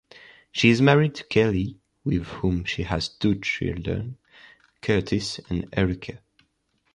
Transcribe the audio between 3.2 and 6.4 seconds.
children, Kurtis and Erika.